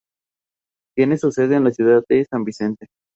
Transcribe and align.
Tiene 0.95 1.15
su 1.19 1.31
sede 1.31 1.57
en 1.57 1.63
la 1.63 1.69
ciudad 1.71 2.03
de 2.09 2.25
San 2.25 2.43
Vicente. 2.43 2.87